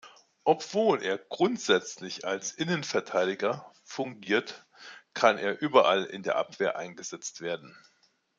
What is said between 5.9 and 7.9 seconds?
in der Abwehr eingesetzt werden.